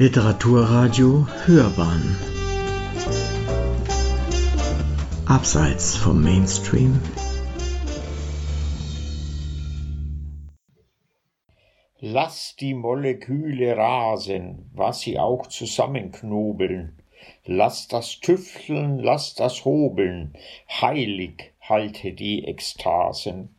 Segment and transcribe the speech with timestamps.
[0.00, 2.16] Literaturradio Hörbahn
[5.26, 7.02] Abseits vom Mainstream
[11.98, 17.02] Lass die Moleküle rasen, was sie auch zusammenknobeln.
[17.44, 20.32] Lass das Tüfteln, lass das Hobeln,
[20.80, 23.56] heilig halte die Ekstasen.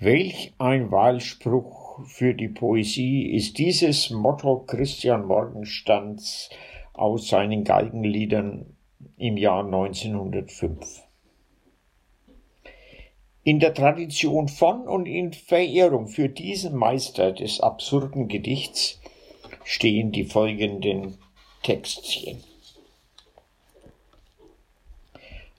[0.00, 6.50] Welch ein Wahlspruch für die Poesie ist dieses Motto Christian Morgenstands
[6.92, 8.76] aus seinen Galgenliedern
[9.16, 11.02] im Jahr 1905.
[13.44, 19.00] In der Tradition von und in Verehrung für diesen Meister des absurden Gedichts
[19.64, 21.18] stehen die folgenden
[21.62, 22.42] Textchen.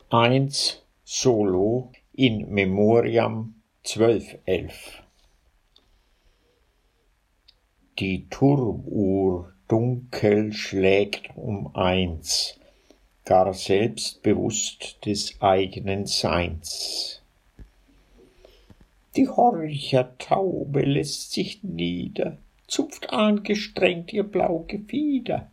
[0.10, 5.09] 1 Solo in Memoriam 1211
[8.00, 12.58] Die Turmuhr dunkel schlägt um eins,
[13.26, 17.22] gar selbstbewusst des eigenen Seins.
[19.18, 25.52] Die Horchertaube lässt sich nieder, zupft angestrengt ihr blau Gefieder.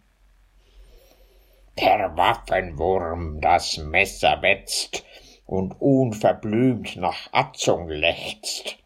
[1.81, 5.05] Der Waffenwurm das Messer wetzt
[5.47, 8.79] und unverblümt nach Atzung lechzt.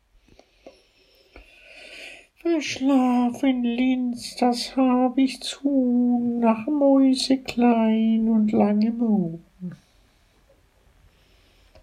[2.42, 9.44] Verschlafen Linz, das hab ich zu, nach Mäuse klein und langem Mohn.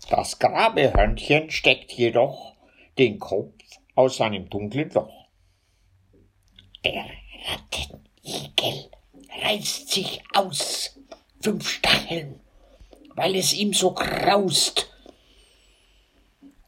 [0.09, 2.53] Das Grabehörnchen steckt jedoch
[2.97, 3.53] den Kopf
[3.93, 5.27] aus seinem dunklen Loch.
[6.83, 7.05] Der
[7.51, 8.89] Rattenigel
[9.43, 10.97] reißt sich aus,
[11.39, 12.39] fünf Stacheln,
[13.13, 14.91] weil es ihm so graust.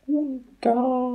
[0.05, 1.08] Und da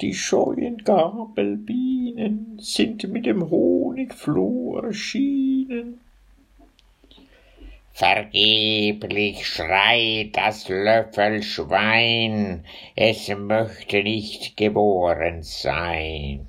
[0.00, 6.00] die scheuen Gabelbienen sind mit dem Honigfloh erschienen.
[7.92, 12.64] Vergeblich schreit das Löffelschwein,
[12.94, 16.46] es möchte nicht geboren sein.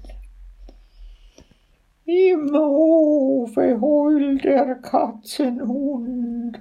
[2.05, 6.59] Im Hofe heult der Katzenhund,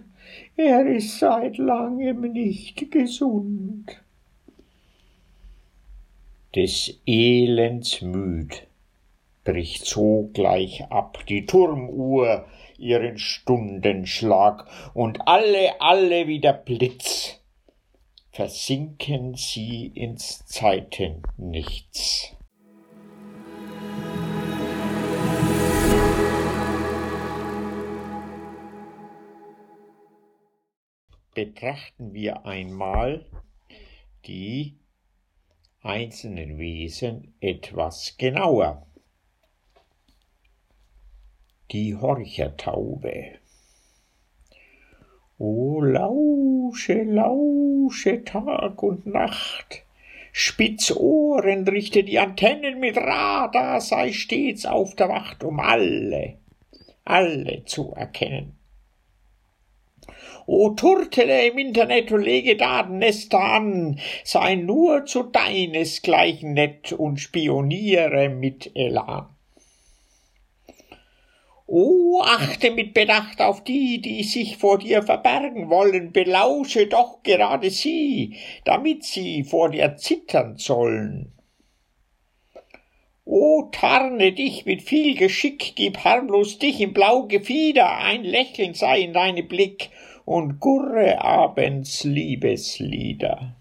[0.57, 4.01] er ist seit langem nicht gesund.
[6.55, 8.67] Des Elends müd
[9.45, 12.47] bricht sogleich ab die Turmuhr
[12.79, 17.39] ihren Stundenschlag, und alle, alle wie der Blitz
[18.31, 22.35] versinken sie ins Zeitennichts.
[31.35, 33.27] Betrachten wir einmal
[34.27, 34.77] die
[35.83, 38.87] einzelnen Wesen etwas genauer
[41.71, 43.39] die Horchertaube.
[45.39, 49.85] O lausche, lausche Tag und Nacht,
[50.33, 56.39] spitz Ohren, richte die Antennen mit Radar, sei stets auf der Wacht, um alle,
[57.05, 58.58] alle zu erkennen.
[60.47, 68.29] O turtele im Internet und lege Datennester an, sei nur zu deinesgleichen nett und spioniere
[68.29, 69.29] mit Elan.
[71.71, 77.69] O achte mit Bedacht auf die, die sich vor dir verbergen wollen, belausche doch gerade
[77.69, 81.35] sie, damit sie vor dir zittern sollen.
[83.27, 89.01] O tarne dich mit viel Geschick, gib harmlos dich im blau Gefieder, ein Lächeln sei
[89.01, 89.91] in deinem Blick
[90.29, 93.57] und gurre abends Liebeslieder.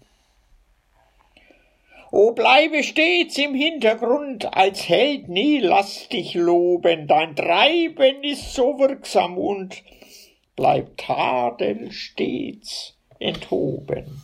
[2.10, 8.78] O bleibe stets im Hintergrund, als Held nie lass dich loben, dein Treiben ist so
[8.78, 9.82] wirksam und
[10.56, 14.20] bleibt Tadel stets enthoben.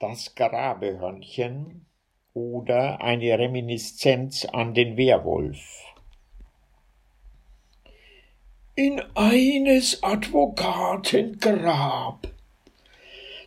[0.00, 1.86] Das Grabehörnchen
[2.34, 5.84] oder eine Reminiszenz an den Werwolf
[8.76, 12.26] in eines Advokaten Grab.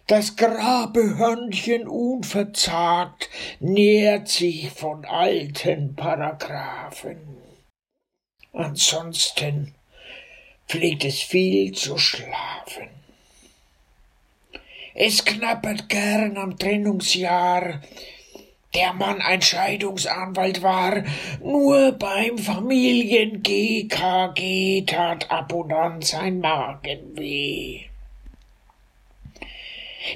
[0.07, 3.29] Das Grabehörnchen unverzagt
[3.59, 7.39] nährt sich von alten Paragraphen.
[8.53, 9.75] Ansonsten
[10.69, 12.87] pflegt es viel zu schlafen.
[14.95, 17.81] Es knappert gern am Trennungsjahr,
[18.73, 21.03] der Mann ein Scheidungsanwalt war,
[21.41, 27.85] nur beim Familien-GKG tat ab und an sein Magen weh.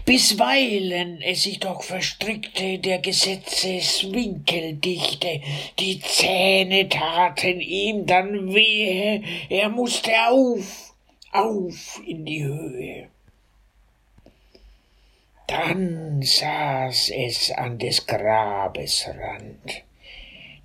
[0.05, 5.41] Bisweilen es sich doch verstrickte der Gesetzeswinkeldichte,
[5.79, 10.93] die Zähne taten ihm dann wehe, er musste auf,
[11.31, 13.10] auf in die Höhe.
[15.51, 19.83] Dann saß es an des Grabes Rand,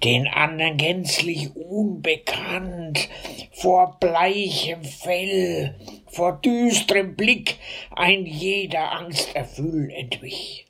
[0.04, 3.08] den andern gänzlich unbekannt,
[3.50, 5.74] vor bleichem Fell,
[6.06, 7.56] vor düstrem Blick
[7.96, 10.68] ein jeder Angst erfüll entwich.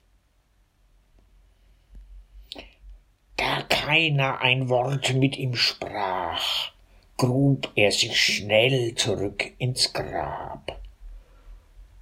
[3.36, 6.72] Da keiner ein Wort mit ihm sprach,
[7.18, 10.80] grub er sich schnell zurück ins Grab.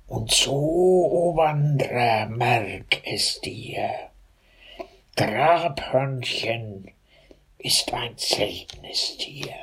[0.07, 4.11] Und so, o Wanderer, merk es dir,
[5.17, 6.91] Grabhörnchen
[7.59, 9.55] ist ein seltenes Tier.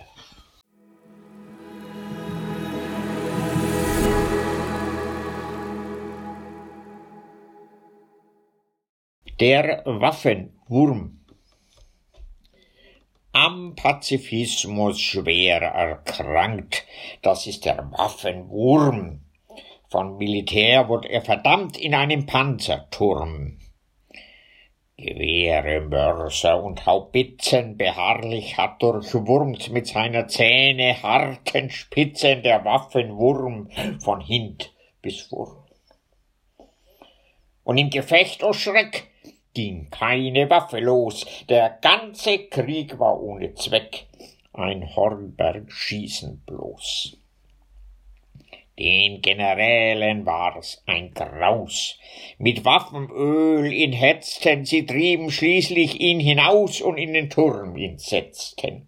[9.40, 11.22] Der Waffenwurm
[13.32, 16.86] am Pazifismus schwer erkrankt,
[17.22, 19.22] das ist der Waffenwurm.
[19.92, 23.60] Von Militär wurde er verdammt in einem Panzerturm.
[24.96, 34.22] Gewehre, Mörser und Haubitzen beharrlich hat durchwurmt mit seiner Zähne harten Spitzen der Waffenwurm von
[34.22, 35.58] Hint bis vorn.
[37.66, 39.10] Und im Gefecht, o oh Schreck,
[39.54, 44.08] ging keine Waffe los, der ganze Krieg war ohne Zweck,
[44.54, 47.21] ein Hornberg-Schießen bloß.
[48.82, 52.00] Den Generälen war's ein Graus.
[52.40, 58.88] Mit Waffenöl ihn hetzten, sie trieben schließlich ihn hinaus und in den Turm ihn setzten.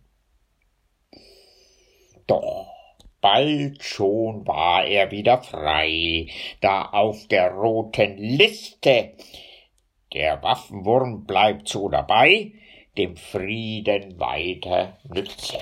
[2.25, 2.71] Doch
[3.21, 6.25] bald schon war er wieder frei,
[6.59, 9.13] da auf der roten Liste
[10.11, 12.53] der Waffenwurm bleibt so dabei,
[12.97, 15.59] dem Frieden weiter nütze.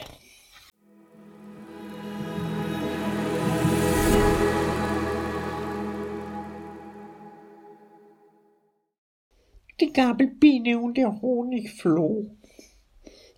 [9.82, 12.28] Die Gabelbiene und der Honigfloh.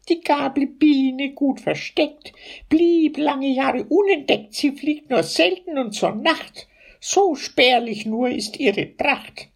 [0.10, 2.34] Die Gabelbiene, gut versteckt,
[2.68, 6.68] blieb lange Jahre unentdeckt, sie fliegt nur selten und zur Nacht,
[7.00, 9.48] so spärlich nur ist ihre Pracht.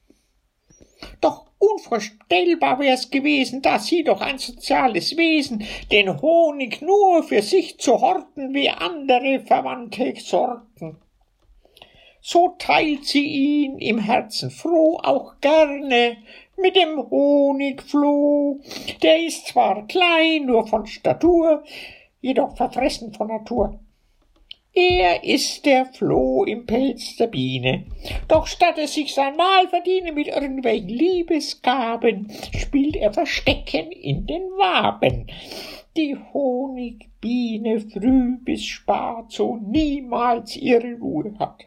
[1.19, 7.77] Doch unvorstellbar wär's gewesen, da sie doch ein soziales Wesen, den Honig nur für sich
[7.77, 10.97] zu horten, wie andere verwandte Sorten.
[12.21, 16.17] So teilt sie ihn im Herzen froh auch gerne
[16.57, 18.59] mit dem Honigfloh.
[19.01, 21.63] Der ist zwar klein, nur von Statur,
[22.21, 23.79] jedoch verfressen von Natur.
[24.73, 27.85] Er ist der Floh im Pelz der Biene.
[28.27, 34.43] Doch statt es sich sein Mahl verdiene mit irgendwelchen Liebesgaben, spielt er Verstecken in den
[34.51, 35.31] Waben.
[35.95, 41.63] Die Honigbiene früh bis spät so niemals ihre Ruhe hat.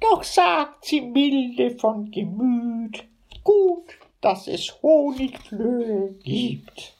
[0.00, 3.08] Doch sagt sie milde von Gemüt,
[3.46, 6.94] gut, dass es Honigflöhe gibt.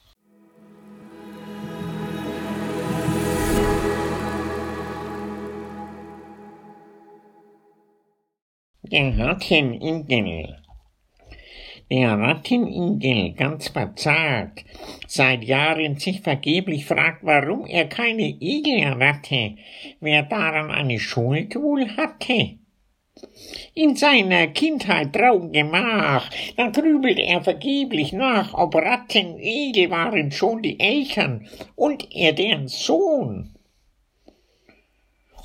[8.82, 10.62] Der Rattenigel.
[11.91, 14.65] Der Rattenigel, ganz verzagt,
[15.08, 19.56] seit Jahren sich vergeblich fragt, warum er keine Igel ratte,
[20.00, 22.58] wer daran eine Schuld wohl hatte
[23.75, 30.81] in seiner Kindheit Traumgemach, da grübelt er vergeblich nach, ob Ratten Igel waren schon die
[30.81, 33.55] Eltern und er deren Sohn.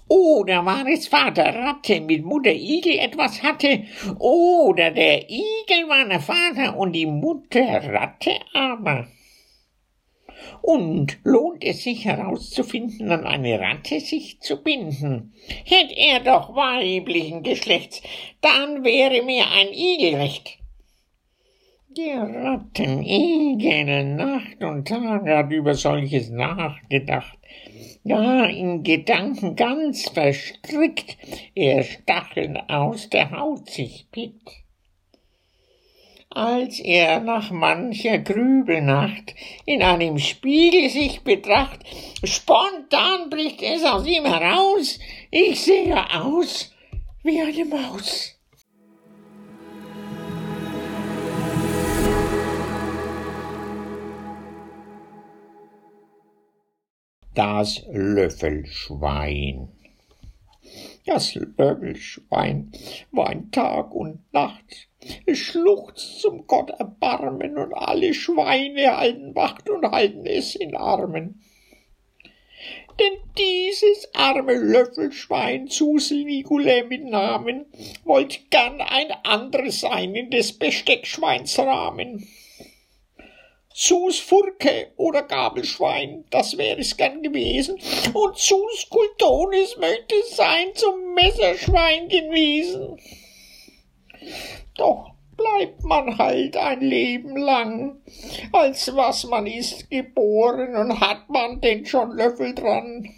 [0.08, 3.84] Oder war es Vater Ratte mit Mutter Igel etwas hatte,
[4.20, 9.08] oder der Igel war der Vater und die Mutter Ratte aber.
[10.62, 15.34] Und lohnt es sich herauszufinden, an eine Ratte sich zu binden?
[15.66, 18.02] Hätt er doch weiblichen Geschlechts,
[18.42, 20.58] dann wäre mir ein Igel recht.
[21.98, 27.38] Der Rattenigel Nacht und Tag hat über solches nachgedacht.
[28.04, 31.18] Ja, in Gedanken ganz verstrickt,
[31.54, 34.61] er Stacheln aus der Haut sich pickt
[36.34, 39.36] als er nach mancher Grübelnacht
[39.66, 41.80] in einem Spiegel sich betracht,
[42.24, 44.98] spontan bricht es aus ihm heraus,
[45.30, 46.74] ich sehe aus
[47.24, 48.38] wie eine Maus.
[57.34, 59.70] Das Löffelschwein
[61.06, 62.72] Das Löffelschwein
[63.12, 64.88] weint Tag und Nacht,
[65.26, 71.42] es schluchzt zum Gott Erbarmen, und alle Schweine halten Wacht und halten es in Armen.
[73.00, 77.66] Denn dieses arme Löffelschwein, Susel Nicolä mit Namen,
[78.04, 82.28] wollt gern ein anderes sein in des Besteckschweins Rahmen.
[83.74, 87.80] Sus Furke oder Gabelschwein, das wär es gern gewesen,
[88.14, 93.00] und Sus Kultonis möchte sein zum Messerschwein gewesen.
[94.76, 98.02] Doch bleibt man halt ein Leben lang,
[98.52, 103.10] als was man ist geboren, und hat man denn schon Löffel dran,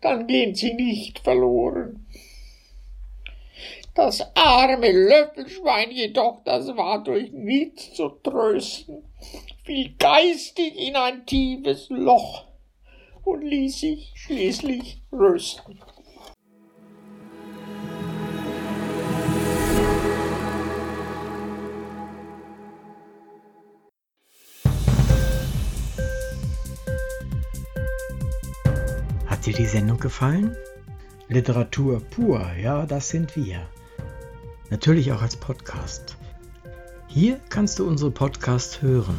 [0.00, 2.06] dann gehen sie nicht verloren.
[3.94, 9.04] Das arme Löffelschwein jedoch, das war durch nichts zu trösten,
[9.64, 12.48] fiel geistig in ein tiefes Loch
[13.22, 15.80] und ließ sich schließlich rösten.
[29.26, 30.54] Hat dir die Sendung gefallen?
[31.28, 33.66] Literatur pur, ja, das sind wir.
[34.68, 36.18] Natürlich auch als Podcast.
[37.08, 39.18] Hier kannst du unsere Podcasts hören.